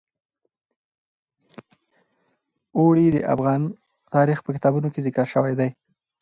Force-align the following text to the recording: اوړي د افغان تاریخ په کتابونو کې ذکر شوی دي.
اوړي 2.77 3.07
د 3.15 3.17
افغان 3.33 3.61
تاریخ 4.13 4.39
په 4.43 4.51
کتابونو 4.55 4.87
کې 4.93 5.03
ذکر 5.07 5.25
شوی 5.33 5.53
دي. 5.59 5.69